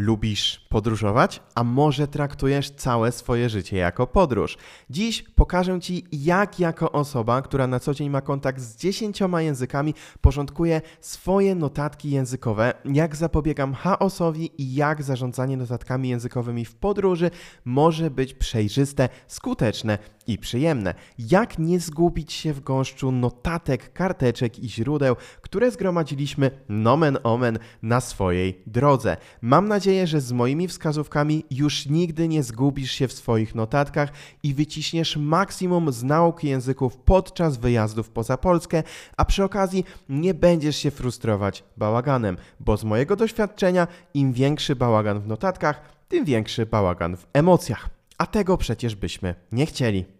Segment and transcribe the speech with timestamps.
[0.00, 1.42] Lubisz podróżować?
[1.54, 4.58] A może traktujesz całe swoje życie jako podróż?
[4.90, 9.94] Dziś pokażę Ci, jak jako osoba, która na co dzień ma kontakt z dziesięcioma językami,
[10.20, 17.30] porządkuję swoje notatki językowe, jak zapobiegam chaosowi i jak zarządzanie notatkami językowymi w podróży
[17.64, 19.98] może być przejrzyste, skuteczne
[20.30, 20.94] i przyjemne.
[21.18, 28.00] Jak nie zgubić się w gąszczu notatek, karteczek i źródeł, które zgromadziliśmy nomen omen na
[28.00, 29.16] swojej drodze.
[29.42, 34.12] Mam nadzieję, że z moimi wskazówkami już nigdy nie zgubisz się w swoich notatkach
[34.42, 38.82] i wyciśniesz maksimum z nauki języków podczas wyjazdów poza Polskę,
[39.16, 45.20] a przy okazji nie będziesz się frustrować bałaganem, bo z mojego doświadczenia im większy bałagan
[45.20, 47.88] w notatkach, tym większy bałagan w emocjach.
[48.18, 50.19] A tego przecież byśmy nie chcieli.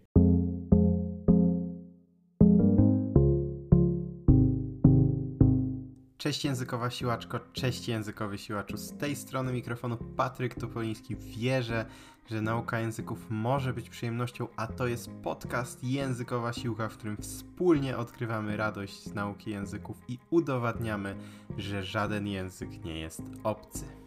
[6.21, 8.77] Cześć językowa siłaczko, cześć językowy siłaczu.
[8.77, 11.15] Z tej strony mikrofonu Patryk Topoliński.
[11.15, 11.85] Wierzę,
[12.29, 17.97] że nauka języków może być przyjemnością, a to jest podcast Językowa Siłka, w którym wspólnie
[17.97, 21.15] odkrywamy radość z nauki języków i udowadniamy,
[21.57, 24.00] że żaden język nie jest obcy.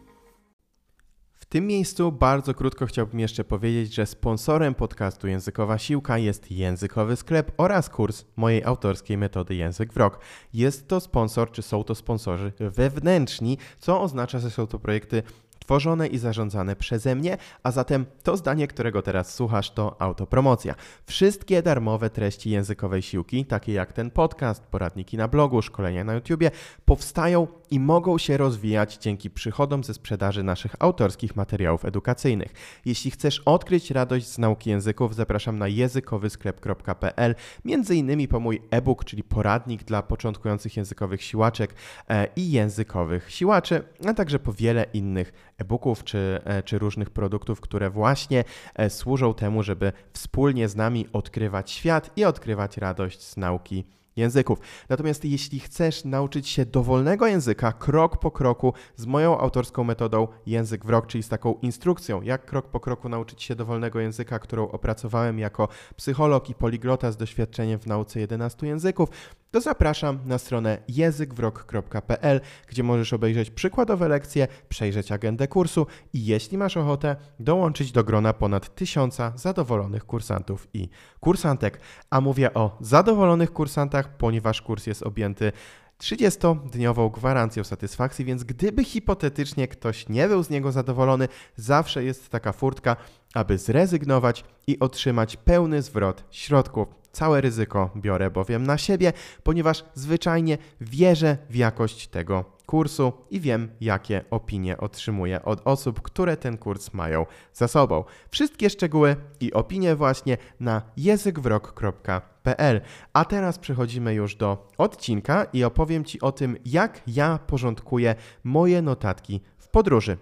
[1.45, 7.15] W tym miejscu bardzo krótko chciałbym jeszcze powiedzieć, że sponsorem podcastu Językowa Siłka jest językowy
[7.15, 10.19] sklep oraz kurs mojej autorskiej metody Język w Rok.
[10.53, 15.23] Jest to sponsor, czy są to sponsorzy wewnętrzni, co oznacza, że są to projekty
[15.65, 20.75] tworzone i zarządzane przeze mnie, a zatem to zdanie, którego teraz słuchasz, to autopromocja.
[21.05, 26.51] Wszystkie darmowe treści językowej siłki, takie jak ten podcast, poradniki na blogu, szkolenia na YouTubie,
[26.85, 32.53] powstają i mogą się rozwijać dzięki przychodom ze sprzedaży naszych autorskich materiałów edukacyjnych.
[32.85, 37.35] Jeśli chcesz odkryć radość z nauki języków, zapraszam na językowysklep.pl,
[37.65, 41.73] między innymi po mój e-book, czyli poradnik dla początkujących językowych siłaczek
[42.09, 47.61] e, i językowych siłaczy, a także po wiele innych e-booków czy, e, czy różnych produktów,
[47.61, 48.43] które właśnie
[48.75, 54.59] e, służą temu, żeby wspólnie z nami odkrywać świat i odkrywać radość z nauki języków.
[54.89, 60.85] Natomiast jeśli chcesz nauczyć się dowolnego języka krok po kroku z moją autorską metodą Język
[60.85, 64.67] w rok, czyli z taką instrukcją, jak krok po kroku nauczyć się dowolnego języka, którą
[64.67, 69.09] opracowałem jako psycholog i poliglota z doświadczeniem w nauce 11 języków,
[69.55, 76.57] to zapraszam na stronę językwrok.pl, gdzie możesz obejrzeć przykładowe lekcje, przejrzeć agendę kursu i jeśli
[76.57, 80.89] masz ochotę, dołączyć do grona ponad tysiąca zadowolonych kursantów i
[81.19, 81.79] kursantek.
[82.09, 85.51] A mówię o zadowolonych kursantach, ponieważ kurs jest objęty
[85.99, 92.51] 30-dniową gwarancją satysfakcji, więc gdyby hipotetycznie ktoś nie był z niego zadowolony, zawsze jest taka
[92.51, 92.95] furtka,
[93.33, 96.87] aby zrezygnować i otrzymać pełny zwrot środków.
[97.11, 99.13] Całe ryzyko biorę bowiem na siebie,
[99.43, 106.37] ponieważ zwyczajnie wierzę w jakość tego kursu i wiem, jakie opinie otrzymuję od osób, które
[106.37, 108.03] ten kurs mają za sobą.
[108.31, 112.81] Wszystkie szczegóły i opinie właśnie na językwrok.pl.
[113.13, 118.81] A teraz przechodzimy już do odcinka i opowiem Ci o tym, jak ja porządkuję moje
[118.81, 120.17] notatki w podróży.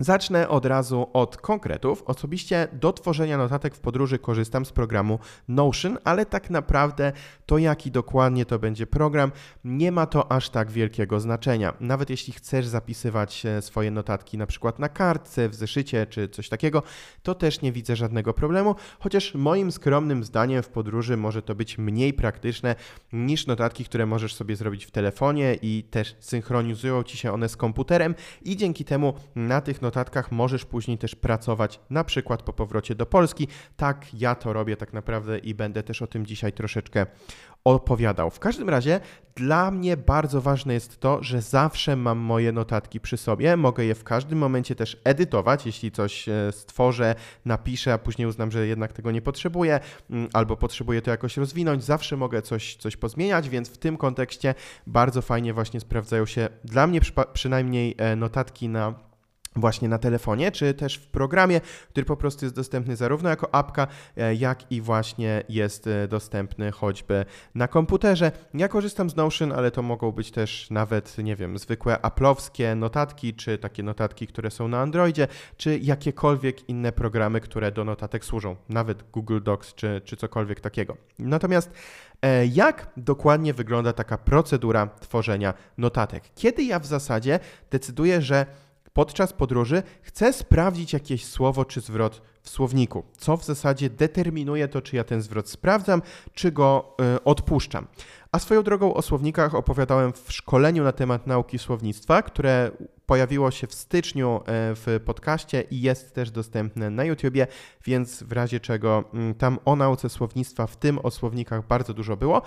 [0.00, 2.02] Zacznę od razu od konkretów.
[2.06, 7.12] Osobiście do tworzenia notatek w podróży korzystam z programu Notion, ale tak naprawdę
[7.46, 9.32] to jaki dokładnie to będzie program,
[9.64, 11.74] nie ma to aż tak wielkiego znaczenia.
[11.80, 16.48] Nawet jeśli chcesz zapisywać e, swoje notatki na przykład na kartce, w zeszycie czy coś
[16.48, 16.82] takiego,
[17.22, 21.78] to też nie widzę żadnego problemu, chociaż moim skromnym zdaniem w podróży może to być
[21.78, 22.74] mniej praktyczne
[23.12, 27.56] niż notatki, które możesz sobie zrobić w telefonie i też synchronizują ci się one z
[27.56, 32.94] komputerem i dzięki temu na tych notatkach możesz później też pracować, na przykład po powrocie
[32.94, 33.48] do Polski.
[33.76, 37.06] Tak, ja to robię tak naprawdę i będę też o tym dzisiaj troszeczkę
[37.64, 38.30] opowiadał.
[38.30, 39.00] W każdym razie
[39.34, 43.56] dla mnie bardzo ważne jest to, że zawsze mam moje notatki przy sobie.
[43.56, 47.14] Mogę je w każdym momencie też edytować, jeśli coś e, stworzę,
[47.44, 51.84] napiszę, a później uznam, że jednak tego nie potrzebuję, mm, albo potrzebuję to jakoś rozwinąć.
[51.84, 54.54] Zawsze mogę coś, coś pozmieniać, więc w tym kontekście
[54.86, 57.00] bardzo fajnie właśnie sprawdzają się dla mnie
[57.32, 59.11] przynajmniej e, notatki na
[59.56, 63.86] właśnie na telefonie, czy też w programie, który po prostu jest dostępny zarówno jako apka,
[64.16, 67.24] e, jak i właśnie jest e, dostępny choćby
[67.54, 68.32] na komputerze.
[68.54, 73.34] Ja korzystam z Notion, ale to mogą być też nawet, nie wiem, zwykłe Apple'owskie notatki,
[73.34, 78.56] czy takie notatki, które są na Androidzie, czy jakiekolwiek inne programy, które do notatek służą,
[78.68, 80.96] nawet Google Docs, czy, czy cokolwiek takiego.
[81.18, 81.70] Natomiast
[82.22, 86.24] e, jak dokładnie wygląda taka procedura tworzenia notatek?
[86.34, 87.40] Kiedy ja w zasadzie
[87.70, 88.46] decyduję, że
[88.92, 94.82] podczas podróży chcę sprawdzić jakieś słowo czy zwrot w słowniku, co w zasadzie determinuje to,
[94.82, 96.02] czy ja ten zwrot sprawdzam,
[96.34, 97.86] czy go y, odpuszczam.
[98.32, 102.70] A swoją drogą o słownikach opowiadałem w szkoleniu na temat nauki słownictwa, które
[103.06, 107.46] pojawiło się w styczniu w podcaście i jest też dostępne na YouTubie,
[107.84, 112.16] więc w razie czego mm, tam o nauce słownictwa, w tym o słownikach bardzo dużo
[112.16, 112.42] było.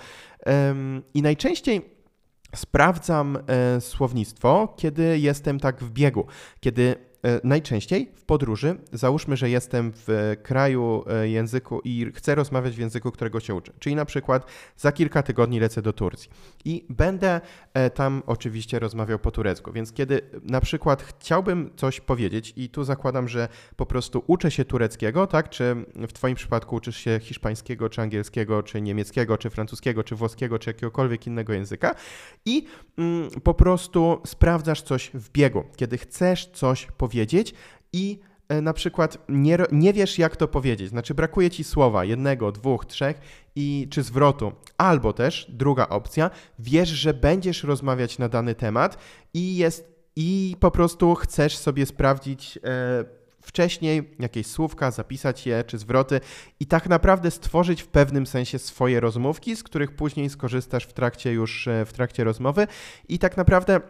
[1.14, 1.95] I najczęściej
[2.56, 3.38] sprawdzam
[3.80, 6.26] słownictwo, kiedy jestem tak w biegu,
[6.60, 12.76] kiedy E, najczęściej w podróży, załóżmy, że jestem w kraju e, języku i chcę rozmawiać
[12.76, 13.72] w języku, którego się uczę.
[13.78, 14.46] Czyli na przykład
[14.76, 16.30] za kilka tygodni lecę do Turcji
[16.64, 17.40] i będę
[17.74, 19.72] e, tam oczywiście rozmawiał po turecku.
[19.72, 24.64] Więc kiedy na przykład chciałbym coś powiedzieć i tu zakładam, że po prostu uczę się
[24.64, 25.50] tureckiego, tak?
[25.50, 30.58] Czy w Twoim przypadku uczysz się hiszpańskiego, czy angielskiego, czy niemieckiego, czy francuskiego, czy włoskiego,
[30.58, 31.94] czy jakiegokolwiek innego języka
[32.44, 32.66] i
[32.98, 35.64] mm, po prostu sprawdzasz coś w biegu.
[35.76, 37.54] Kiedy chcesz coś powiedzieć, powiedzieć
[37.92, 40.88] i e, na przykład nie, nie wiesz, jak to powiedzieć.
[40.88, 43.20] Znaczy, brakuje ci słowa jednego, dwóch, trzech
[43.54, 44.52] i czy zwrotu.
[44.78, 48.98] Albo też druga opcja, wiesz, że będziesz rozmawiać na dany temat
[49.34, 53.04] i jest i po prostu chcesz sobie sprawdzić e,
[53.40, 56.20] wcześniej jakieś słówka, zapisać je czy zwroty
[56.60, 61.32] i tak naprawdę stworzyć w pewnym sensie swoje rozmówki, z których później skorzystasz w trakcie
[61.32, 62.66] już e, w trakcie rozmowy
[63.08, 63.80] i tak naprawdę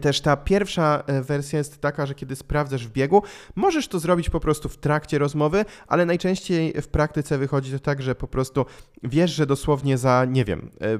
[0.00, 3.22] też ta pierwsza e, wersja jest taka, że kiedy sprawdzasz w biegu,
[3.54, 8.02] możesz to zrobić po prostu w trakcie rozmowy, ale najczęściej w praktyce wychodzi to tak,
[8.02, 8.66] że po prostu
[9.02, 10.98] wiesz, że dosłownie za, nie wiem, e,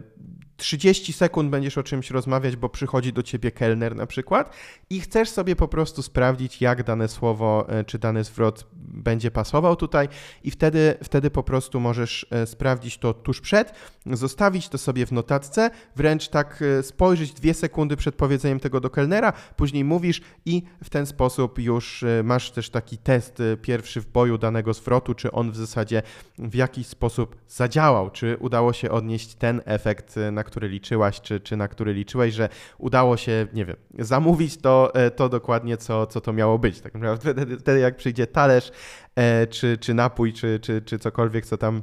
[0.56, 4.54] 30 sekund będziesz o czymś rozmawiać, bo przychodzi do ciebie kelner na przykład
[4.90, 9.76] i chcesz sobie po prostu sprawdzić, jak dane słowo e, czy dany zwrot będzie pasował
[9.76, 10.08] tutaj
[10.44, 13.72] i wtedy, wtedy po prostu możesz e, sprawdzić to tuż przed,
[14.06, 18.90] zostawić to sobie w notatce, wręcz tak e, spojrzeć dwie sekundy przed powiedzeniem tego do
[18.90, 24.38] kelnera, później mówisz i w ten sposób już masz też taki test pierwszy w boju
[24.38, 26.02] danego zwrotu, czy on w zasadzie
[26.38, 31.56] w jakiś sposób zadziałał, czy udało się odnieść ten efekt, na który liczyłaś, czy, czy
[31.56, 32.48] na który liczyłeś, że
[32.78, 36.80] udało się, nie wiem, zamówić to, e, to dokładnie, co, co to miało być.
[36.80, 38.72] Tak naprawdę wtedy, wtedy jak przyjdzie talerz,
[39.16, 41.82] e, czy, czy napój, czy, czy, czy cokolwiek, co tam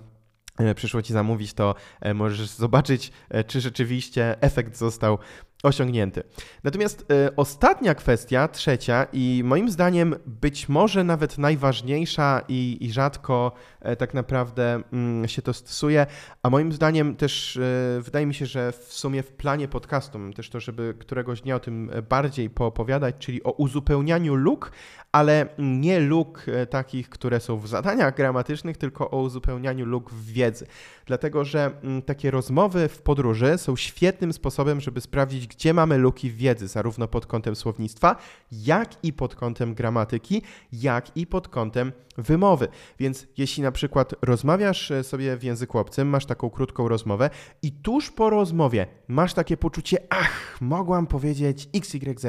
[0.57, 1.75] e, przyszło ci zamówić, to
[2.13, 3.11] możesz zobaczyć,
[3.47, 5.17] czy rzeczywiście efekt został
[5.63, 6.23] osiągnięty.
[6.63, 13.51] Natomiast y, ostatnia kwestia, trzecia i moim zdaniem być może nawet najważniejsza i, i rzadko
[13.91, 14.83] y, tak naprawdę
[15.25, 16.05] y, się to stosuje,
[16.43, 20.49] a moim zdaniem też e, wydaje mi się, że w sumie w planie podcastu też
[20.49, 24.71] to, żeby któregoś dnia o tym bardziej poopowiadać, czyli o uzupełnianiu luk,
[25.11, 30.65] ale nie luk takich, które są w zadaniach gramatycznych, tylko o uzupełnianiu luk w wiedzy.
[31.05, 31.71] Dlatego, że
[32.05, 37.07] takie rozmowy w podróży są świetnym sposobem, żeby sprawdzić, gdzie mamy luki w wiedzy, zarówno
[37.07, 38.15] pod kątem słownictwa,
[38.51, 40.41] jak i pod kątem gramatyki,
[40.73, 42.67] jak i pod kątem wymowy.
[42.99, 47.29] Więc jeśli na przykład rozmawiasz e, sobie w języku obcym, masz taką krótką rozmowę
[47.61, 52.25] i tuż po rozmowie masz takie poczucie, ach, mogłam powiedzieć XYZ,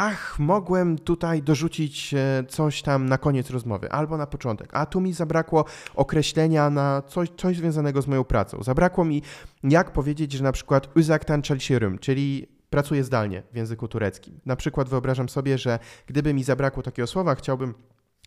[0.00, 5.00] ach, mogłem tutaj dorzucić e, coś tam na koniec rozmowy albo na początek, a tu
[5.00, 5.64] mi zabrakło
[5.94, 8.62] określenia na coś, coś związanego z moją pracą.
[8.62, 9.22] Zabrakło mi,
[9.64, 14.40] jak powiedzieć, że na przykład uzaktan çalışıyorum, czyli pracuję zdalnie w języku tureckim.
[14.46, 17.74] Na przykład wyobrażam sobie, że gdyby mi zabrakło takiego słowa, chciałbym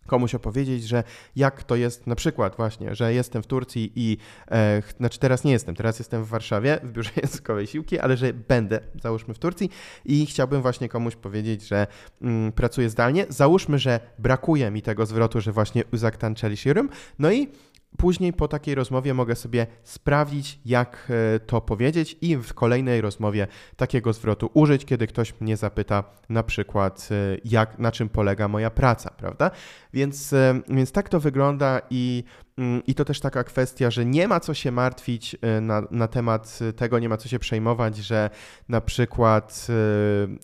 [0.07, 1.03] komuś opowiedzieć, że
[1.35, 4.17] jak to jest na przykład właśnie, że jestem w Turcji i
[4.51, 8.33] e, znaczy teraz nie jestem, teraz jestem w Warszawie w biurze językowej siłki, ale że
[8.33, 9.69] będę, załóżmy w Turcji
[10.05, 11.87] i chciałbym właśnie komuś powiedzieć, że
[12.21, 13.25] mm, pracuję zdalnie.
[13.29, 16.89] Załóżmy, że brakuje mi tego zwrotu, że właśnie uzaktan çalışıyorum.
[17.19, 17.47] No i
[17.97, 23.47] Później po takiej rozmowie mogę sobie sprawdzić, jak e, to powiedzieć i w kolejnej rozmowie
[23.75, 28.69] takiego zwrotu użyć, kiedy ktoś mnie zapyta na przykład, e, jak, na czym polega moja
[28.69, 29.51] praca, prawda?
[29.93, 32.23] Więc, e, więc tak to wygląda i,
[32.57, 36.59] mm, i to też taka kwestia, że nie ma co się martwić na, na temat
[36.75, 38.29] tego, nie ma co się przejmować, że
[38.69, 39.67] na przykład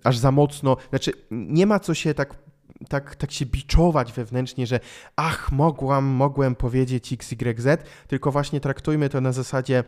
[0.04, 2.49] aż za mocno, znaczy nie ma co się tak
[2.88, 4.80] tak, tak się biczować wewnętrznie, że
[5.16, 7.68] ach, mogłam, mogłem powiedzieć XYZ,
[8.08, 9.84] tylko właśnie traktujmy to na zasadzie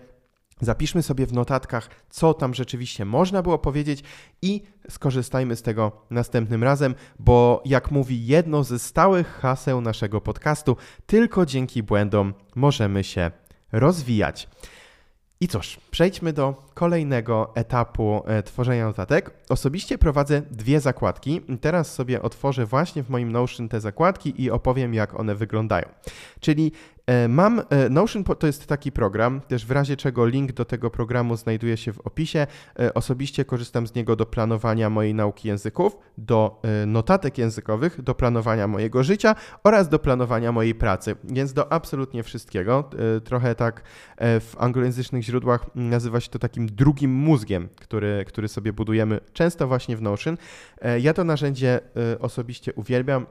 [0.61, 4.03] Zapiszmy sobie w notatkach, co tam rzeczywiście można było powiedzieć
[4.41, 10.77] i skorzystajmy z tego następnym razem, bo jak mówi jedno ze stałych haseł naszego podcastu,
[11.05, 13.31] tylko dzięki błędom możemy się
[13.71, 14.47] rozwijać.
[15.41, 19.31] I cóż, przejdźmy do kolejnego etapu e, tworzenia notatek.
[19.49, 21.41] Osobiście prowadzę dwie zakładki.
[21.61, 25.89] Teraz sobie otworzę właśnie w moim Notion te zakładki i opowiem, jak one wyglądają.
[26.39, 26.71] Czyli
[27.29, 31.35] mam e, Notion to jest taki program, też w razie czego link do tego programu
[31.35, 32.47] znajduje się w opisie.
[32.79, 38.67] E, osobiście korzystam z niego do planowania mojej nauki języków, do notatek językowych, do planowania
[38.67, 42.89] mojego życia oraz do planowania mojej pracy, więc do absolutnie wszystkiego.
[43.23, 43.83] Trochę tak
[44.17, 49.97] w anglojęzycznych źródłach nazywa się to takim drugim mózgiem, który, który sobie budujemy często właśnie
[49.97, 50.37] w Notion.
[51.01, 51.79] Ja to narzędzie
[52.19, 53.25] osobiście uwielbiam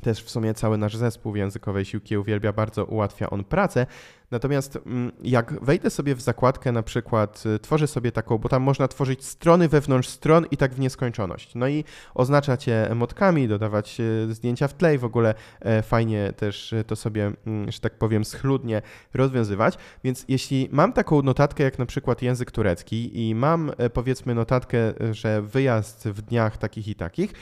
[0.00, 3.86] też w sumie cały nasz zespół językowej siłki uwielbia, bardzo ułatwia on pracę.
[4.30, 8.62] Natomiast mm, jak wejdę sobie w zakładkę, na przykład y, tworzę sobie taką, bo tam
[8.62, 11.54] można tworzyć strony wewnątrz stron i tak w nieskończoność.
[11.54, 11.84] No i
[12.14, 16.96] oznaczać je emotkami, dodawać y, zdjęcia w tle i w ogóle e, fajnie też to
[16.96, 18.82] sobie, mm, że tak powiem, schludnie
[19.14, 19.78] rozwiązywać.
[20.04, 24.78] Więc jeśli mam taką notatkę jak na przykład język turecki i mam e, powiedzmy notatkę,
[25.10, 27.32] że wyjazd w dniach takich i takich,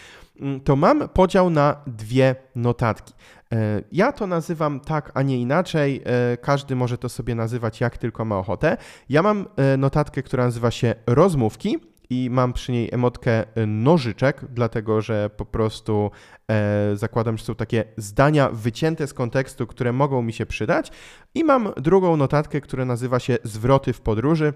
[0.40, 3.14] mm, to mam podział na dwie notatki.
[3.52, 6.02] E, ja to nazywam tak, a nie inaczej.
[6.05, 8.76] E, każdy może to sobie nazywać jak tylko ma ochotę.
[9.09, 11.76] Ja mam e, notatkę, która nazywa się rozmówki
[12.11, 16.11] i mam przy niej emotkę nożyczek, dlatego że po prostu
[16.50, 20.93] e, zakładam, że są takie zdania wycięte z kontekstu, które mogą mi się przydać.
[21.35, 24.52] I mam drugą notatkę, która nazywa się zwroty w podróży.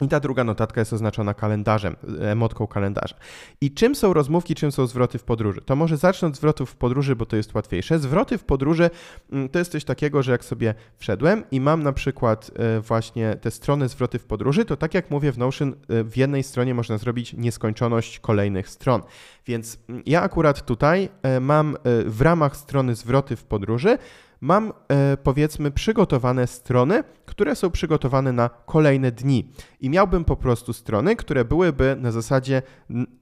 [0.00, 3.14] I ta druga notatka jest oznaczona kalendarzem, emotką kalendarza.
[3.60, 5.60] I czym są rozmówki, czym są zwroty w podróży?
[5.60, 7.98] To może zacznę od zwrotów w podróży, bo to jest łatwiejsze.
[7.98, 8.90] Zwroty w podróży
[9.32, 13.36] mm, to jest coś takiego, że jak sobie wszedłem i mam na przykład e, właśnie
[13.40, 16.74] te strony zwroty w podróży, to tak jak mówię w Notion, e, w jednej stronie
[16.74, 19.02] można zrobić nieskończoność kolejnych stron.
[19.46, 21.76] Więc mm, ja akurat tutaj e, mam
[22.06, 23.98] w ramach strony zwroty w podróży
[24.40, 29.52] mam e, powiedzmy przygotowane strony, które są przygotowane na kolejne dni.
[29.80, 32.62] I miałbym po prostu strony, które byłyby na zasadzie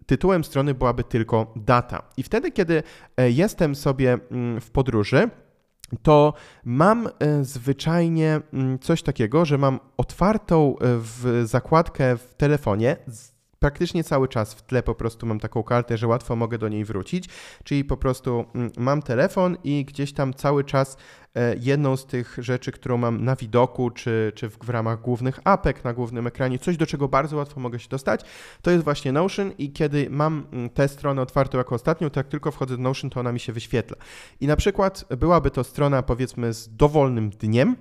[0.06, 2.02] tytułem strony byłaby tylko data.
[2.16, 2.82] I wtedy, kiedy
[3.16, 5.30] e, jestem sobie mm, w podróży,
[6.02, 6.34] to
[6.64, 12.96] mam e, zwyczajnie mm, coś takiego, że mam otwartą w zakładkę w telefonie
[13.58, 16.84] praktycznie cały czas w tle po prostu mam taką kartę, że łatwo mogę do niej
[16.84, 17.28] wrócić,
[17.64, 20.96] czyli po prostu mm, mam telefon i gdzieś tam cały czas
[21.34, 25.84] e, jedną z tych rzeczy, którą mam na widoku, czy, czy w, ramach głównych apek
[25.84, 28.20] na głównym ekranie, coś do czego bardzo łatwo mogę się dostać,
[28.62, 32.28] to jest właśnie Notion i kiedy mam mm, tę stronę otwartą jako ostatnią, to jak
[32.28, 33.96] tylko wchodzę do Notion, to ona mi się wyświetla.
[34.40, 37.76] I na przykład byłaby to strona powiedzmy z dowolnym dniem,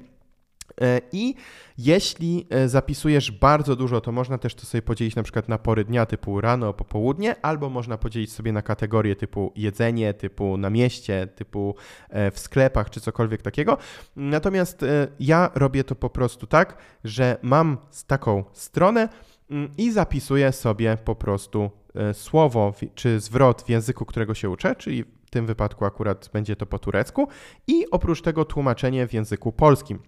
[1.12, 1.36] I
[1.78, 5.86] jeśli e, zapisujesz bardzo dużo, to można też to sobie podzielić na przykład na pory
[5.86, 11.28] dnia typu rano, popołudnie, albo można podzielić sobie na kategorie typu jedzenie, typu na mieście,
[11.28, 11.76] typu
[12.10, 13.78] e, w sklepach czy cokolwiek takiego.
[14.16, 14.86] Natomiast
[15.20, 19.10] ja robię to po prostu tak, że mam taką stronę
[19.50, 21.72] mm, i zapisuję sobie po prostu
[22.14, 26.66] słowo czy zwrot w języku, którego się uczę, czyli w tym wypadku akurat będzie to
[26.66, 27.28] po turecku
[27.68, 30.00] i oprócz tego tłumaczenie w języku polskim.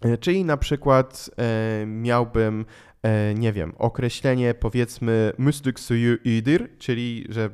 [0.00, 2.64] E, czyli na przykład e, miałbym,
[3.02, 7.50] e, nie wiem, określenie powiedzmy mystyk suyu idir, czyli że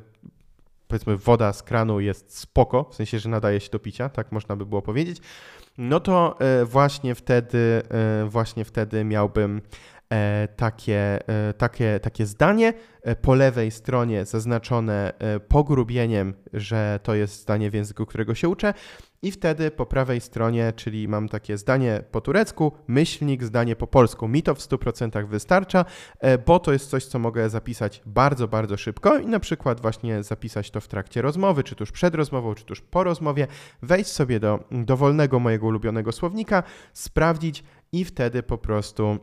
[0.88, 4.56] powiedzmy woda z kranu jest spoko, w sensie, że nadaje się do picia, tak można
[4.56, 5.18] by było powiedzieć,
[5.78, 7.82] no to właśnie wtedy,
[8.26, 9.60] właśnie wtedy miałbym
[10.56, 12.72] takie, e, takie, takie zdanie.
[13.02, 15.12] E, po lewej stronie zaznaczone
[15.48, 18.74] pogrubieniem, że to jest zdanie w języku, którego się uczę.
[19.22, 24.28] I wtedy po prawej stronie, czyli mam takie zdanie po turecku, myślnik, zdanie po polsku.
[24.28, 25.84] Mi to w 100% wystarcza,
[26.46, 30.70] bo to jest coś, co mogę zapisać bardzo, bardzo szybko i na przykład właśnie zapisać
[30.70, 33.46] to w trakcie rozmowy, czy tuż przed rozmową, czy tuż po rozmowie,
[33.82, 39.18] wejść sobie do dowolnego mojego ulubionego słownika, sprawdzić i wtedy po prostu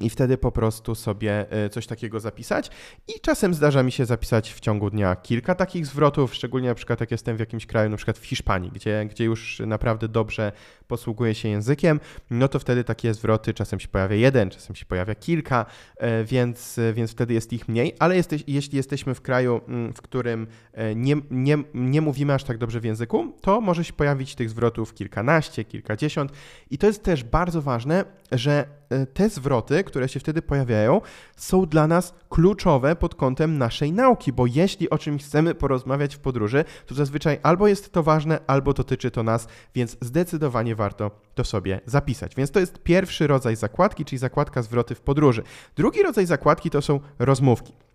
[0.00, 2.70] i wtedy po prostu sobie e, coś takiego zapisać.
[3.08, 7.00] I czasem zdarza mi się zapisać w ciągu dnia kilka takich zwrotów, szczególnie na przykład
[7.00, 10.52] jak jestem w jakimś kraju, na przykład w Hiszpanii, gdzie, gdzie już naprawdę dobrze
[10.88, 15.14] posługuję się językiem, no to wtedy takie zwroty czasem się pojawia jeden, czasem się pojawia
[15.14, 19.92] kilka, e, więc, więc wtedy jest ich mniej, ale jesteś, jeśli jesteśmy w kraju, mm,
[19.92, 23.92] w którym e, nie, nie, nie mówimy aż tak dobrze w języku, to może się
[23.92, 26.32] pojawić tych zwrotów kilkanaście, kilkadziesiąt
[26.70, 31.00] i to jest też bardzo ważne, że E, te zwroty, które się wtedy pojawiają,
[31.36, 36.18] są dla nas kluczowe pod kątem naszej nauki, bo jeśli o czymś chcemy porozmawiać w
[36.18, 41.44] podróży, to zazwyczaj albo jest to ważne, albo dotyczy to nas, więc zdecydowanie warto to
[41.44, 42.34] sobie zapisać.
[42.34, 45.42] Więc to jest pierwszy rodzaj zakładki, czyli zakładka zwroty w podróży.
[45.76, 47.85] Drugi rodzaj zakładki to są rozmówki.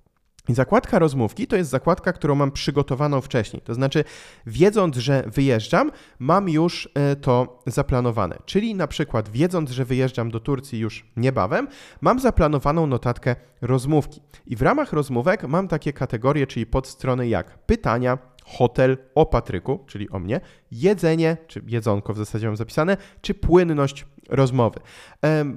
[0.49, 3.61] I zakładka rozmówki to jest zakładka, którą mam przygotowaną wcześniej.
[3.61, 4.03] To znaczy,
[4.45, 8.37] wiedząc, że wyjeżdżam, mam już e, to zaplanowane.
[8.45, 11.67] Czyli na przykład, wiedząc, że wyjeżdżam do Turcji już niebawem,
[12.01, 14.21] mam zaplanowaną notatkę rozmówki.
[14.47, 20.09] I w ramach rozmówek mam takie kategorie, czyli podstrony jak pytania, hotel o Patryku, czyli
[20.09, 24.79] o mnie, jedzenie, czy jedzonko w zasadzie mam zapisane, czy płynność rozmowy.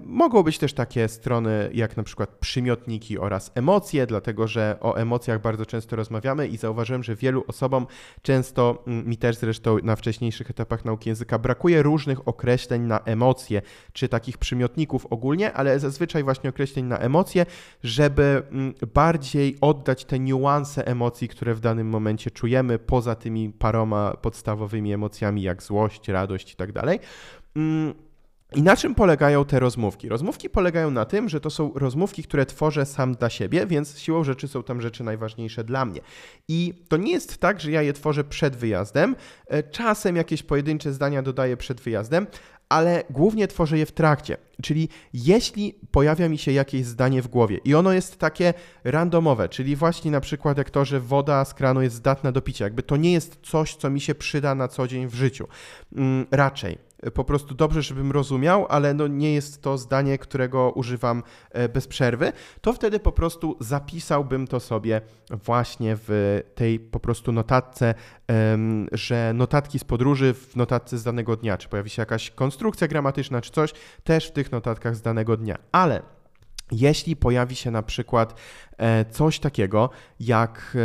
[0.05, 5.41] Mogą być też takie strony jak na przykład przymiotniki oraz emocje, dlatego że o emocjach
[5.41, 7.87] bardzo często rozmawiamy i zauważyłem, że wielu osobom,
[8.23, 13.63] często mm, mi też zresztą na wcześniejszych etapach nauki języka, brakuje różnych określeń na emocje,
[13.93, 17.47] czy takich przymiotników ogólnie, ale zazwyczaj właśnie określeń na emocje,
[17.83, 24.17] żeby mm, bardziej oddać te niuanse emocji, które w danym momencie czujemy, poza tymi paroma
[24.23, 27.01] podstawowymi emocjami jak złość, radość i tak dalej.
[28.55, 30.09] I na czym polegają te rozmówki?
[30.09, 34.25] Rozmówki polegają na tym, że to są rozmówki, które tworzę sam dla siebie, więc siłą
[34.25, 36.01] rzeczy są tam rzeczy najważniejsze dla mnie.
[36.49, 39.17] I to nie jest tak, że ja je tworzę przed wyjazdem.
[39.47, 42.27] E, czasem jakieś pojedyncze zdania dodaję przed wyjazdem,
[42.69, 44.37] ale głównie tworzę je w trakcie.
[44.63, 49.77] Czyli jeśli pojawia mi się jakieś zdanie w głowie i ono jest takie randomowe, czyli
[49.77, 52.97] właśnie na przykład jak to, że woda z kranu jest zdatna do picia, jakby to
[52.97, 55.49] nie jest coś, co mi się przyda na co dzień w życiu.
[55.97, 56.79] Mm, raczej
[57.11, 61.87] po prostu dobrze, żebym rozumiał, ale no nie jest to zdanie, którego używam e, bez
[61.87, 67.95] przerwy, to wtedy po prostu zapisałbym to sobie właśnie w tej po prostu notatce,
[68.93, 73.41] że notatki z podróży w notatce z danego dnia, czy pojawi się jakaś konstrukcja gramatyczna,
[73.41, 73.73] czy coś,
[74.05, 75.59] też w tych notatkach z danego dnia.
[75.73, 76.03] Ale
[76.73, 78.41] jeśli pojawi się na przykład
[78.77, 80.77] e, coś takiego jak,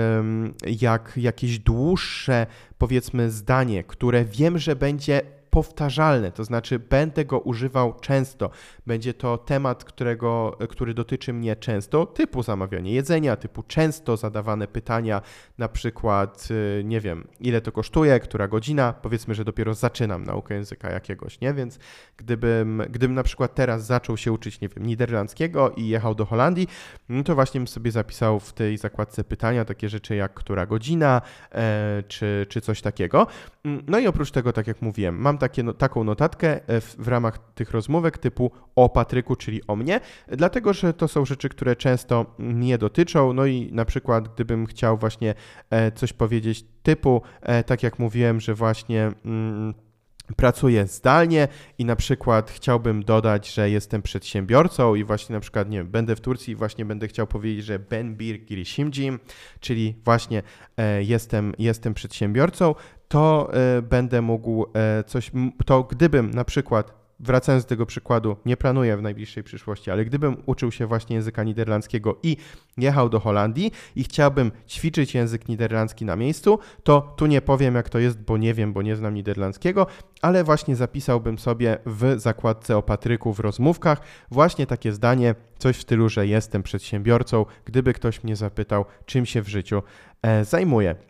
[0.66, 2.48] jak jakieś dłuższe,
[2.78, 8.50] powiedzmy, zdanie, które wiem, że będzie powtarzalne, to znaczy będę go używał często.
[8.88, 15.22] Będzie to temat, którego, który dotyczy mnie często, typu zamawianie jedzenia, typu często zadawane pytania,
[15.58, 20.54] na przykład, y, nie wiem, ile to kosztuje, która godzina, powiedzmy, że dopiero zaczynam naukę
[20.56, 21.54] języka jakiegoś, nie?
[21.54, 21.80] Więc
[22.18, 26.68] gdybym, gdybym na przykład teraz zaczął się uczyć, nie wiem, niderlandzkiego i jechał do Holandii,
[27.10, 31.22] no to właśnie bym sobie zapisał w tej zakładce pytania takie rzeczy jak która godzina,
[31.52, 33.28] e, czy, czy coś takiego.
[33.66, 36.96] Mm, no i oprócz tego, tak jak mówiłem, mam takie, no, taką notatkę e, w,
[36.96, 41.50] w ramach tych rozmówek typu o Patryku, czyli o mnie, dlatego że to są rzeczy,
[41.50, 43.34] które często mnie dotyczą.
[43.34, 45.34] No i na przykład, gdybym chciał właśnie
[45.70, 49.12] e, coś powiedzieć typu, e, tak jak mówiłem, że właśnie.
[49.26, 49.74] Mm,
[50.36, 55.84] pracuję zdalnie i na przykład chciałbym dodać, że jestem przedsiębiorcą i właśnie na przykład, nie
[55.84, 59.20] będę w Turcji i właśnie będę chciał powiedzieć, że ben bir girişimciyim,
[59.60, 60.44] czyli właśnie
[60.78, 62.76] e, jestem, jestem przedsiębiorcą,
[63.08, 65.32] to e, będę mógł e, coś,
[65.66, 70.38] to gdybym na przykład wracając do tego przykładu, nie planuję w najbliższej przyszłości, ale gdybym
[70.46, 72.38] uczył się właśnie języka niderlandzkiego i
[72.78, 77.90] jechał do Holandii i chciałbym ćwiczyć język niderlandzki na miejscu, to tu nie powiem jak
[77.90, 79.88] to jest, bo nie wiem, bo nie znam niderlandzkiego,
[80.22, 84.02] ale właśnie zapisałbym sobie w zakładce o Patryku w rozmówkach
[84.32, 89.42] właśnie takie zdanie, coś w stylu, że jestem przedsiębiorcą, gdyby ktoś mnie zapytał, czym się
[89.42, 89.84] w życiu
[90.22, 91.09] e, zajmuję.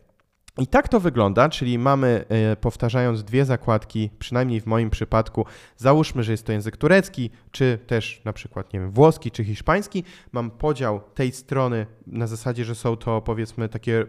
[0.60, 5.46] I tak to wygląda, czyli mamy, e, powtarzając dwie zakładki, przynajmniej w moim przypadku,
[5.78, 10.04] załóżmy, że jest to język turecki, czy też na przykład, nie wiem, włoski czy hiszpański,
[10.32, 14.06] mam podział tej strony na zasadzie, że są to powiedzmy takie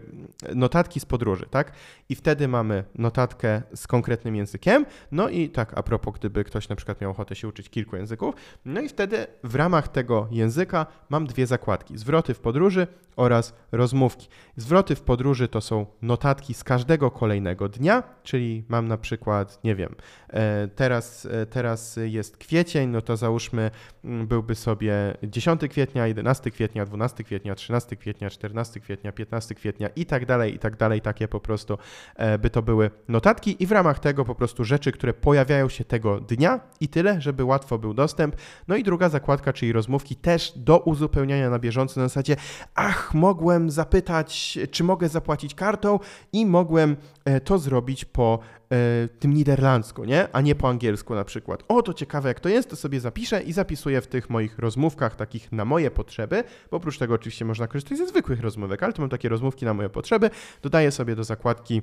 [0.55, 1.71] notatki z podróży, tak?
[2.09, 6.75] I wtedy mamy notatkę z konkretnym językiem, no i tak a propos, gdyby ktoś na
[6.75, 8.35] przykład miał ochotę się uczyć kilku języków,
[8.65, 14.27] no i wtedy w ramach tego języka mam dwie zakładki, zwroty w podróży oraz rozmówki.
[14.55, 19.75] Zwroty w podróży to są notatki z każdego kolejnego dnia, czyli mam na przykład, nie
[19.75, 19.95] wiem,
[20.29, 23.71] e, teraz, e, teraz jest kwiecień, no to załóżmy
[24.03, 29.89] mm, byłby sobie 10 kwietnia, 11 kwietnia, 12 kwietnia, 13 kwietnia, 14 kwietnia, 15 kwietnia
[29.95, 31.77] i tak dalej, i tak dalej, takie po prostu
[32.15, 35.85] e, by to były notatki i w ramach tego po prostu rzeczy, które pojawiają się
[35.85, 38.35] tego dnia i tyle, żeby łatwo był dostęp.
[38.67, 42.35] No i druga zakładka, czyli rozmówki też do uzupełniania na bieżąco na zasadzie,
[42.75, 45.99] ach, mogłem zapytać, czy mogę zapłacić kartą
[46.33, 48.39] i mogłem e, to zrobić po
[48.71, 50.27] e, tym niderlandzku, nie?
[50.33, 51.63] A nie po angielsku na przykład.
[51.67, 55.15] O, to ciekawe jak to jest, to sobie zapiszę i zapisuję w tych moich rozmówkach
[55.15, 59.01] takich na moje potrzeby, bo oprócz tego oczywiście można korzystać ze zwykłych rozmówek, ale to
[59.01, 60.29] mam takie rozmówki na moje potrzeby,
[60.61, 61.81] dodaję sobie do zakładki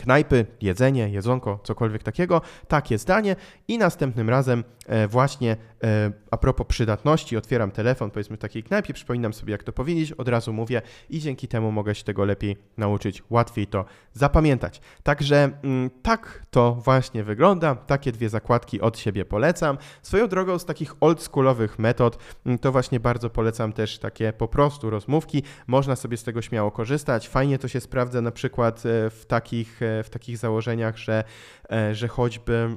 [0.00, 3.36] knajpy, jedzenie, jedzonko, cokolwiek takiego, takie zdanie.
[3.68, 8.94] I następnym razem e, właśnie e, a propos przydatności, otwieram telefon, powiedzmy w takiej knajpie,
[8.94, 12.56] przypominam sobie jak to powiedzieć, od razu mówię i dzięki temu mogę się tego lepiej
[12.76, 14.80] nauczyć, łatwiej to zapamiętać.
[15.02, 19.78] Także mm, tak to właśnie wygląda, takie dwie zakładki od siebie polecam.
[20.02, 24.90] Swoją drogą z takich oldschoolowych metod mm, to właśnie bardzo polecam też takie po prostu
[24.90, 29.26] rozmówki, można sobie z tego śmiało korzystać, fajnie to się sprawdza na przykład e, w
[29.26, 31.24] takich w takich założeniach, że,
[31.72, 32.76] e, że choćby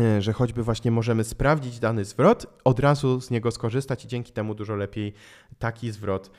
[0.00, 4.32] e, że choćby właśnie możemy sprawdzić dany zwrot, od razu z niego skorzystać i dzięki
[4.32, 5.12] temu dużo lepiej
[5.58, 6.30] taki zwrot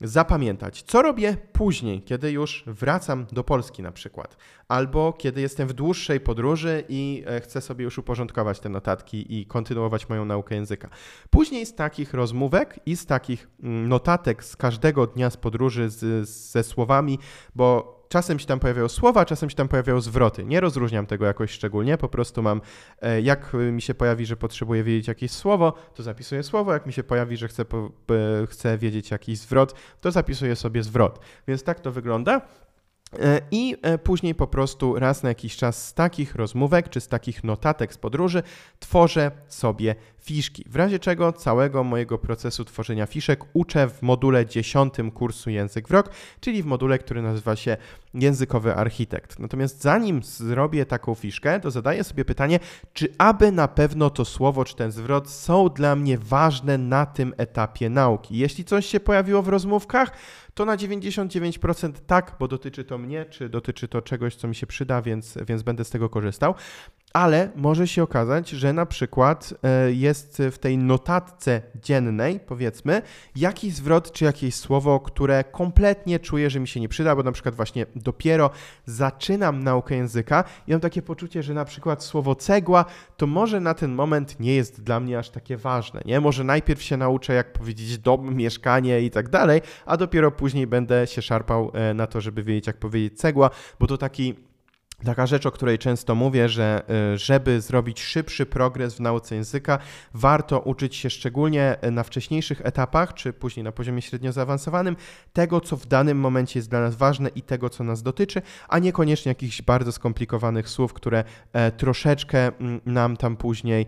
[0.00, 4.36] zapamiętać, co robię później, kiedy już wracam do Polski na przykład,
[4.68, 9.46] albo kiedy jestem w dłuższej podróży i e, chcę sobie już uporządkować te notatki i
[9.46, 10.88] kontynuować moją naukę języka.
[11.30, 16.28] Później z takich rozmówek i z takich mm, notatek z każdego dnia z podróży z,
[16.28, 17.18] ze słowami,
[17.54, 20.44] bo czasem się tam pojawiają słowa, czasem się tam pojawiają zwroty.
[20.44, 22.60] Nie rozróżniam tego jakoś szczególnie, po prostu mam,
[23.00, 26.92] e, jak mi się pojawi, że potrzebuję wiedzieć jakieś słowo, to zapisuję słowo, jak mi
[26.92, 27.64] się pojawi, że chcę,
[28.48, 31.20] chcę wiedzieć jakiś zwrot, to zapisuję sobie zwrot.
[31.48, 32.40] Więc tak to wygląda.
[33.18, 37.08] E, I e, później po prostu raz na jakiś czas z takich rozmówek czy z
[37.08, 38.42] takich notatek z podróży
[38.78, 40.64] tworzę sobie fiszki.
[40.68, 45.90] W razie czego całego mojego procesu tworzenia fiszek uczę w module 10 kursu Język w
[45.90, 47.76] Rok, czyli w module, który nazywa się
[48.14, 49.38] Językowy Architekt.
[49.38, 52.58] Natomiast zanim zrobię taką fiszkę, to zadaję sobie pytanie,
[52.92, 57.34] czy aby na pewno to słowo czy ten zwrot są dla mnie ważne na tym
[57.36, 58.38] etapie nauki.
[58.38, 60.12] Jeśli coś się pojawiło w rozmówkach,
[60.60, 64.66] to na 99% tak, bo dotyczy to mnie, czy dotyczy to czegoś, co mi się
[64.66, 66.54] przyda, więc, więc będę z tego korzystał
[67.12, 73.02] ale może się okazać, że na przykład e, jest w tej notatce dziennej, powiedzmy,
[73.36, 77.32] jakiś zwrot czy jakieś słowo, które kompletnie czuję, że mi się nie przyda, bo na
[77.32, 78.50] przykład właśnie dopiero
[78.86, 82.84] zaczynam naukę języka i mam takie poczucie, że na przykład słowo cegła
[83.16, 86.20] to może na ten moment nie jest dla mnie aż takie ważne, nie?
[86.20, 91.06] Może najpierw się nauczę, jak powiedzieć dom, mieszkanie i tak dalej, a dopiero później będę
[91.06, 94.49] się szarpał e, na to, żeby wiedzieć, jak powiedzieć cegła, bo to taki
[95.04, 96.82] Taka rzecz, o której często mówię, że
[97.14, 99.78] y, żeby zrobić szybszy progres w nauce języka,
[100.14, 104.96] warto uczyć się szczególnie na wcześniejszych etapach, czy później na poziomie średnio zaawansowanym,
[105.32, 108.78] tego, co w danym momencie jest dla nas ważne i tego, co nas dotyczy, a
[108.78, 113.86] niekoniecznie jakichś bardzo skomplikowanych słów, które e, troszeczkę mm, nam tam później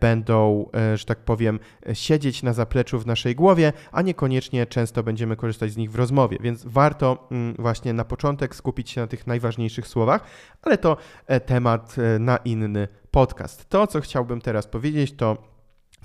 [0.00, 1.58] będą, e, że tak powiem,
[1.92, 6.38] siedzieć na zapleczu w naszej głowie, a niekoniecznie często będziemy korzystać z nich w rozmowie.
[6.40, 10.20] Więc warto mm, właśnie na początek skupić się na tych najważniejszych słowach
[10.62, 10.96] ale to
[11.26, 13.68] e, temat e, na inny podcast.
[13.68, 15.36] To, co chciałbym teraz powiedzieć, to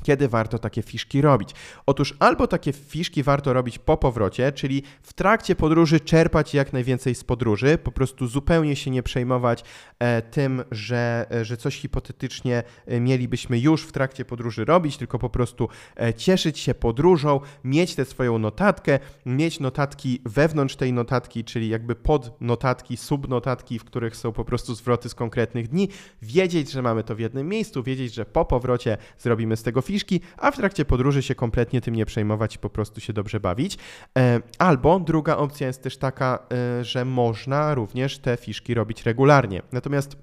[0.03, 1.49] kiedy warto takie fiszki robić?
[1.85, 7.15] Otóż albo takie fiszki warto robić po powrocie, czyli w trakcie podróży czerpać jak najwięcej
[7.15, 9.63] z podróży, po prostu zupełnie się nie przejmować
[9.99, 15.19] e, tym, że, e, że coś hipotetycznie e, mielibyśmy już w trakcie podróży robić, tylko
[15.19, 21.43] po prostu e, cieszyć się podróżą, mieć tę swoją notatkę, mieć notatki wewnątrz tej notatki,
[21.43, 25.89] czyli jakby pod notatki, subnotatki, w których są po prostu zwroty z konkretnych dni,
[26.21, 30.21] wiedzieć, że mamy to w jednym miejscu, wiedzieć, że po powrocie zrobimy z tego fiszki,
[30.37, 33.77] a w trakcie podróży się kompletnie tym nie przejmować i po prostu się dobrze bawić.
[34.17, 36.39] E, albo druga opcja jest też taka,
[36.79, 39.61] e, że można również te fiszki robić regularnie.
[39.71, 40.17] Natomiast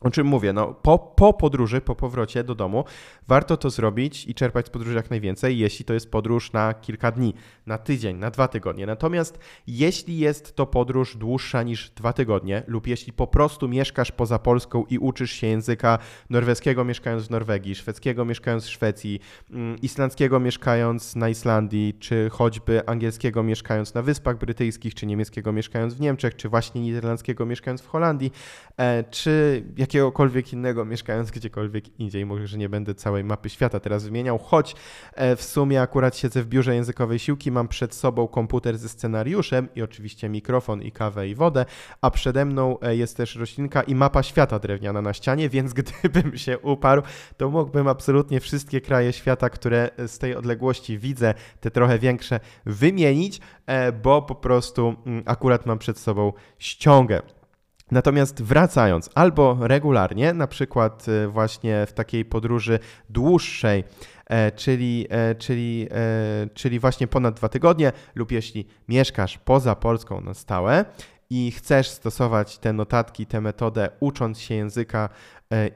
[0.00, 0.52] o czym mówię?
[0.52, 2.84] No, po, po podróży, po powrocie do domu,
[3.28, 7.12] warto to zrobić i czerpać z podróży jak najwięcej, jeśli to jest podróż na kilka
[7.12, 7.34] dni,
[7.66, 8.86] na tydzień, na dwa tygodnie.
[8.86, 14.38] Natomiast jeśli jest to podróż dłuższa niż dwa tygodnie, lub jeśli po prostu mieszkasz poza
[14.38, 15.98] Polską i uczysz się języka
[16.30, 22.86] norweskiego mieszkając w Norwegii, szwedzkiego mieszkając w Szwecji, mm, islandzkiego mieszkając na Islandii, czy choćby
[22.86, 27.86] angielskiego mieszkając na Wyspach Brytyjskich, czy niemieckiego mieszkając w Niemczech, czy właśnie niderlandzkiego mieszkając w
[27.86, 28.32] Holandii,
[28.76, 32.26] e, czy jak jakiegokolwiek innego, mieszkając gdziekolwiek indziej.
[32.26, 34.76] Może nie będę całej mapy świata teraz wymieniał, choć
[35.14, 39.68] e, w sumie akurat siedzę w biurze językowej siłki, mam przed sobą komputer ze scenariuszem
[39.74, 41.66] i oczywiście mikrofon i kawę i wodę,
[42.00, 46.38] a przede mną e, jest też roślinka i mapa świata drewniana na ścianie, więc gdybym
[46.38, 47.02] się uparł,
[47.36, 53.40] to mógłbym absolutnie wszystkie kraje świata, które z tej odległości widzę, te trochę większe, wymienić,
[53.66, 57.22] e, bo po prostu mm, akurat mam przed sobą ściągę.
[57.90, 63.84] Natomiast wracając albo regularnie, na przykład e, właśnie w takiej podróży dłuższej,
[64.26, 65.88] e, czyli, e, czyli,
[66.54, 70.84] czyli właśnie ponad dwa tygodnie, lub jeśli mieszkasz poza Polską na stałe
[71.30, 75.08] i chcesz stosować te notatki, tę metodę, ucząc się języka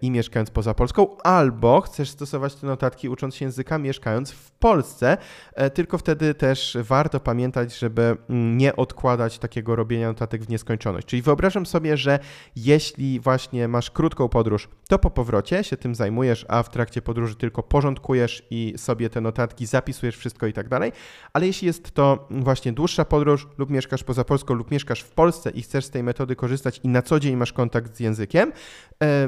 [0.03, 5.17] i mieszkając poza Polską, albo chcesz stosować te notatki ucząc się języka mieszkając w Polsce,
[5.55, 11.07] e, tylko wtedy też warto pamiętać, żeby mm, nie odkładać takiego robienia notatek w nieskończoność.
[11.07, 12.19] Czyli wyobrażam sobie, że
[12.57, 17.35] jeśli właśnie masz krótką podróż, to po powrocie się tym zajmujesz, a w trakcie podróży
[17.35, 20.93] tylko porządkujesz i sobie te notatki zapisujesz wszystko i tak dalej,
[21.33, 25.51] ale jeśli jest to właśnie dłuższa podróż lub mieszkasz poza Polską lub mieszkasz w Polsce
[25.51, 28.53] i chcesz z tej metody korzystać i na co dzień masz kontakt z językiem,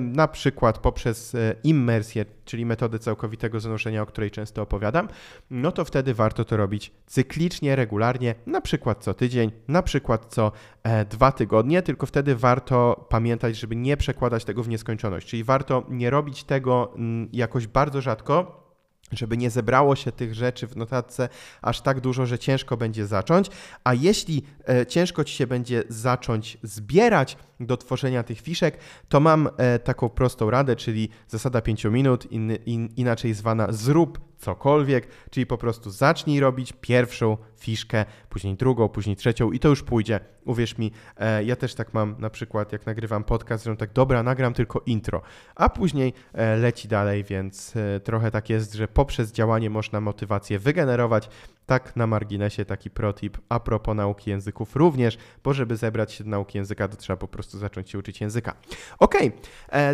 [0.00, 5.08] na przykład poprzez e, immersję, czyli metodę całkowitego zanurzenia, o której często opowiadam,
[5.50, 10.52] no to wtedy warto to robić cyklicznie, regularnie, na przykład co tydzień, na przykład co
[10.82, 15.84] e, dwa tygodnie, tylko wtedy warto pamiętać, żeby nie przekładać tego w nieskończoność, czyli warto
[15.88, 18.65] nie robić tego mm, jakoś bardzo rzadko,
[19.12, 21.28] żeby nie zebrało się tych rzeczy w notatce
[21.62, 23.46] aż tak dużo, że ciężko będzie zacząć.
[23.84, 29.48] A jeśli e, ciężko ci się będzie zacząć zbierać do tworzenia tych fiszek, to mam
[29.56, 35.46] e, taką prostą radę, czyli zasada 5 minut, in, in, inaczej zwana zrób cokolwiek, czyli
[35.46, 40.20] po prostu zacznij robić pierwszą fiszkę, później drugą, później trzecią i to już pójdzie.
[40.44, 44.22] Uwierz mi, e, ja też tak mam na przykład, jak nagrywam podcast, że tak, dobra,
[44.22, 45.22] nagram tylko intro,
[45.54, 50.58] a później e, leci dalej, więc e, trochę tak jest, że poprzez działanie można motywację
[50.58, 51.28] wygenerować.
[51.66, 56.30] Tak na marginesie taki protip a propos nauki języków również, bo żeby zebrać się do
[56.30, 58.54] nauki języka, to trzeba po prostu zacząć się uczyć języka.
[58.98, 59.14] Ok,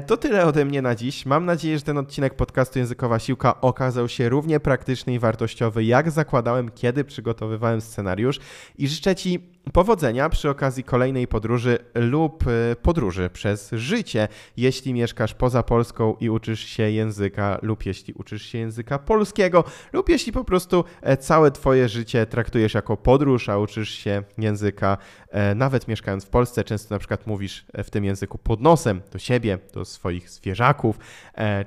[0.07, 1.27] to tyle ode mnie na dziś.
[1.27, 6.11] Mam nadzieję, że ten odcinek podcastu Językowa Siłka okazał się równie praktyczny i wartościowy, jak
[6.11, 8.41] zakładałem, kiedy przygotowywałem scenariusz
[8.79, 15.35] i życzę Ci powodzenia przy okazji kolejnej podróży lub y, podróży przez życie, jeśli mieszkasz
[15.35, 20.45] poza Polską i uczysz się języka, lub jeśli uczysz się języka polskiego, lub jeśli po
[20.45, 24.99] prostu e, całe Twoje życie traktujesz jako podróż, a uczysz się języka
[25.31, 26.65] e, nawet mieszkając w Polsce.
[26.65, 30.99] Często na przykład mówisz e, w tym języku pod nosem do siebie, do swoich zwierzaków,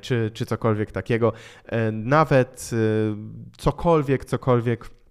[0.02, 1.34] czy, czy cokolwiek takiego.
[1.92, 2.72] Nawet
[3.58, 5.05] cokolwiek, cokolwiek E,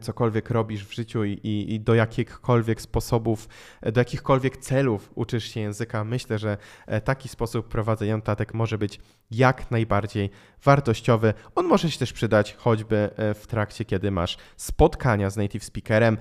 [0.00, 3.48] cokolwiek robisz w życiu i, i, i, do jakichkolwiek sposobów,
[3.80, 8.78] e, do jakichkolwiek celów uczysz się języka, myślę, że e, taki sposób prowadzenia notatek może
[8.78, 10.30] być jak najbardziej
[10.64, 11.34] wartościowy.
[11.54, 16.18] On może się też przydać choćby w trakcie, kiedy masz spotkania z native speakerem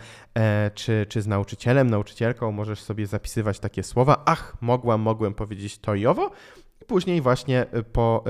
[0.73, 2.51] czy, czy z nauczycielem, nauczycielką.
[2.51, 4.23] Możesz sobie zapisywać takie słowa.
[4.25, 6.31] Ach, mogłam, mogłem powiedzieć to i owo
[6.89, 7.65] później właśnie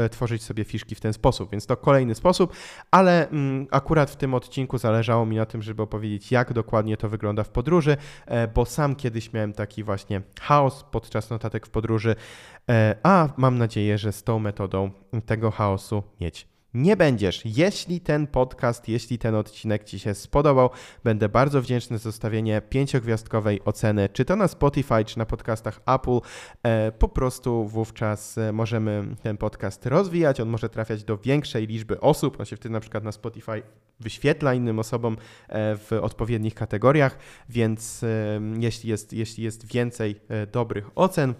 [0.06, 1.52] y, tworzyć sobie fiszki w ten sposób.
[1.52, 2.54] Więc to kolejny sposób,
[2.91, 7.10] ale mm, akurat w tym odcinku zależało mi na tym, żeby opowiedzieć, jak dokładnie to
[7.10, 12.15] wygląda w podróży, e, bo sam kiedyś miałem taki właśnie chaos podczas notatek w podróży,
[12.69, 14.91] e, a mam nadzieję, że z tą metodą
[15.26, 17.41] tego chaosu mieć nie będziesz.
[17.45, 20.69] Jeśli ten podcast, jeśli ten odcinek Ci się spodobał,
[21.03, 26.19] będę bardzo wdzięczny za zostawienie pięciogwiazdkowej oceny, czy to na Spotify, czy na podcastach Apple.
[26.63, 31.99] E, po prostu wówczas e, możemy ten podcast rozwijać, on może trafiać do większej liczby
[31.99, 32.39] osób.
[32.39, 33.63] On się wtedy na przykład na Spotify
[33.99, 37.17] wyświetla innym osobom e, w odpowiednich kategoriach,
[37.49, 38.05] więc
[38.60, 40.15] jeśli jest, jeśli jest więcej
[40.51, 41.34] dobrych ocen,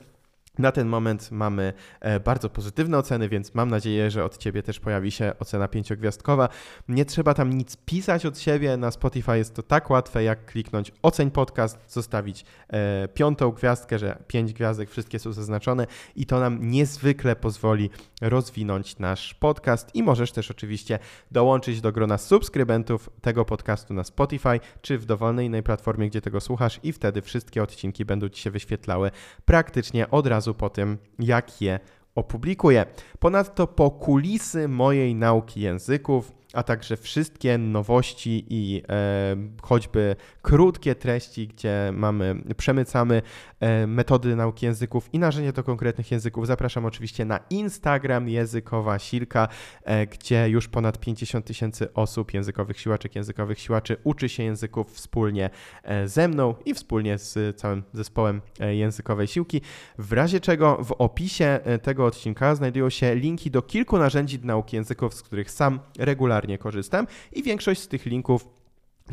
[0.60, 4.80] na ten moment mamy e, bardzo pozytywne oceny, więc mam nadzieję, że od Ciebie też
[4.80, 6.50] pojawi się ocena pięciogwiazdkowa.
[6.88, 8.78] Nie trzeba tam nic pisać od siebie.
[8.78, 14.24] Na Spotify jest to tak łatwe, jak kliknąć oceń podcast, zostawić e, piątą gwiazdkę, że
[14.28, 17.90] pięć gwiazdek, wszystkie są zaznaczone i to nam niezwykle pozwoli
[18.22, 21.00] rozwinąć nasz podcast i możesz też oczywiście
[21.32, 26.42] dołączyć do grona subskrybentów tego podcastu na Spotify czy w dowolnej innej platformie, gdzie tego
[26.42, 29.12] słuchasz i wtedy wszystkie odcinki będą Ci się wyświetlały
[29.46, 31.80] praktycznie od razu razu po tym, jak je
[32.16, 32.86] opublikuję.
[33.20, 41.48] Ponadto po kulisy mojej nauki języków a także wszystkie nowości i e, choćby krótkie treści,
[41.48, 43.22] gdzie mamy, przemycamy
[43.60, 46.48] e, metody nauki języków i narzędzia do konkretnych języków.
[46.48, 49.48] Zapraszam oczywiście na Instagram Językowa Silka,
[49.84, 55.50] e, gdzie już ponad 50 tysięcy osób, językowych siłaczek, językowych siłaczy uczy się języków wspólnie
[55.84, 59.62] e, ze mną i wspólnie z całym zespołem e, językowej siłki.
[59.98, 64.76] W razie czego w opisie e, tego odcinka znajdują się linki do kilku narzędzi nauki
[64.76, 68.48] języków, z których sam regularnie regularnie korzystam i większość z tych linków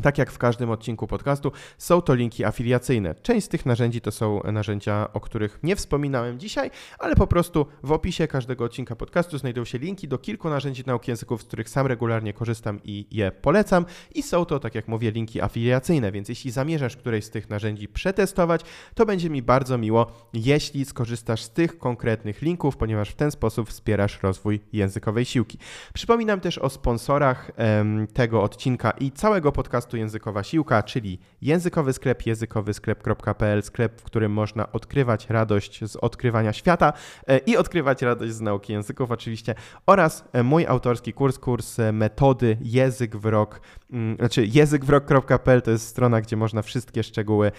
[0.01, 3.15] tak jak w każdym odcinku podcastu, są to linki afiliacyjne.
[3.15, 7.65] Część z tych narzędzi to są narzędzia, o których nie wspominałem dzisiaj, ale po prostu
[7.83, 11.69] w opisie każdego odcinka podcastu znajdują się linki do kilku narzędzi nauki języków, z których
[11.69, 13.85] sam regularnie korzystam i je polecam.
[14.15, 17.87] I są to, tak jak mówię, linki afiliacyjne, więc jeśli zamierzasz któreś z tych narzędzi
[17.87, 18.61] przetestować,
[18.95, 23.69] to będzie mi bardzo miło, jeśli skorzystasz z tych konkretnych linków, ponieważ w ten sposób
[23.69, 25.57] wspierasz rozwój językowej siłki.
[25.93, 31.93] Przypominam też o sponsorach em, tego odcinka i całego podcastu podcastu Językowa Siłka, czyli językowy
[31.93, 36.93] sklep, językowysklep.pl, sklep, w którym można odkrywać radość z odkrywania świata
[37.27, 41.91] e, i odkrywać radość z nauki języków oczywiście oraz e, mój autorski kurs, kurs e,
[41.91, 47.51] metody język w rok, mm, znaczy językwrok.pl to jest strona, gdzie można wszystkie szczegóły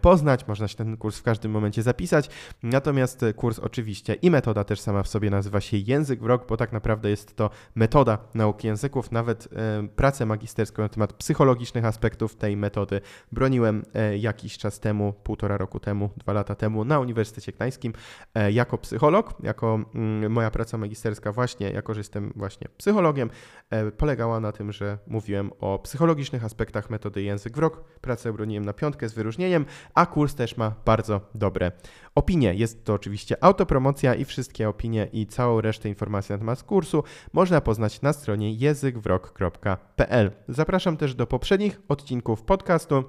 [0.00, 2.30] poznać, można się ten kurs w każdym momencie zapisać,
[2.62, 6.56] natomiast kurs oczywiście i metoda też sama w sobie nazywa się Język w rok, bo
[6.56, 9.48] tak naprawdę jest to metoda nauki języków, nawet
[9.96, 13.00] pracę magisterską na temat psychologii psychologicznych aspektów tej metody
[13.32, 17.92] broniłem e, jakiś czas temu, półtora roku temu, dwa lata temu na Uniwersytecie Gdańskim
[18.34, 23.30] e, jako psycholog, jako mm, moja praca magisterska właśnie, jako że jestem właśnie psychologiem,
[23.70, 27.84] e, polegała na tym, że mówiłem o psychologicznych aspektach metody język w rok.
[28.00, 31.72] Pracę broniłem na piątkę z wyróżnieniem, a kurs też ma bardzo dobre
[32.16, 32.54] opinie.
[32.54, 37.60] Jest to oczywiście autopromocja i wszystkie opinie i całą resztę informacji na temat kursu można
[37.60, 40.30] poznać na stronie językwrok.pl.
[40.48, 43.04] Zapraszam też do poprzednich odcinków podcastu.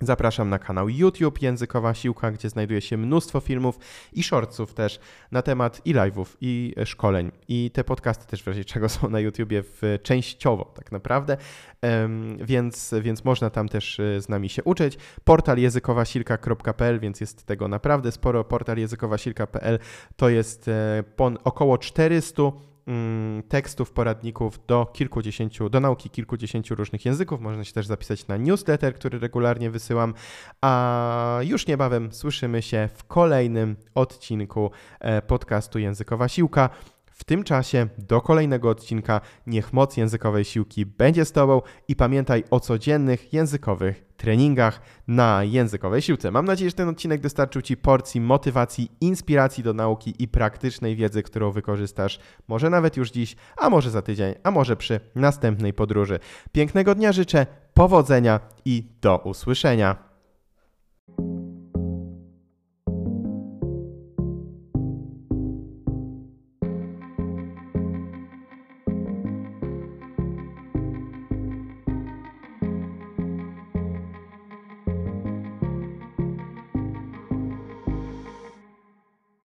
[0.00, 3.78] Zapraszam na kanał YouTube Językowa Siłka, gdzie znajduje się mnóstwo filmów
[4.12, 5.00] i shortsów też
[5.32, 7.32] na temat i live'ów, i szkoleń.
[7.48, 11.36] I te podcasty też w razie czego są na YouTubie w, częściowo tak naprawdę,
[12.40, 14.98] więc, więc można tam też e, z nami się uczyć.
[15.24, 18.44] Portal językowasilka.pl, więc jest tego naprawdę sporo.
[18.44, 19.78] Portal językowasilka.pl
[20.16, 21.04] to jest e,
[21.44, 22.73] około 400 Mm,
[23.48, 27.40] tekstów, poradników do kilkudziesięciu, do nauki kilkudziesięciu różnych języków.
[27.40, 30.14] Można się też zapisać na newsletter, który regularnie wysyłam.
[30.60, 34.70] A już niebawem słyszymy się w kolejnym odcinku
[35.00, 36.70] e, podcastu Językowa Siłka.
[37.14, 42.44] W tym czasie do kolejnego odcinka niech moc językowej siłki będzie z Tobą i pamiętaj
[42.50, 46.30] o codziennych językowych treningach na językowej siłce.
[46.30, 51.22] Mam nadzieję, że ten odcinek dostarczył Ci porcji motywacji, inspiracji do nauki i praktycznej wiedzy,
[51.22, 56.18] którą wykorzystasz może nawet już dziś, a może za tydzień, a może przy następnej podróży.
[56.52, 60.13] Pięknego dnia życzę, powodzenia i do usłyszenia.